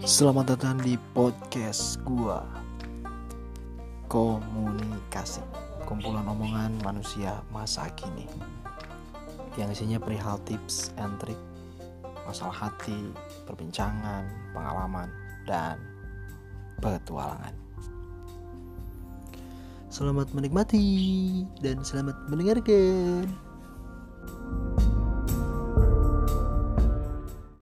[0.00, 2.40] Selamat datang di podcast gua.
[4.08, 5.44] Komunikasi.
[5.84, 8.24] Kumpulan omongan manusia masa kini.
[9.60, 11.36] Yang isinya perihal tips and trik
[12.24, 13.12] Masalah hati,
[13.44, 14.24] perbincangan,
[14.56, 15.12] pengalaman,
[15.44, 15.76] dan
[16.80, 17.52] petualangan.
[19.92, 20.88] Selamat menikmati
[21.60, 23.49] dan selamat mendengarkan.